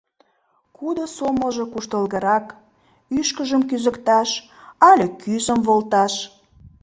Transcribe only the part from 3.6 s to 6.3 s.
кӱзыкташ але кӱзым волташ?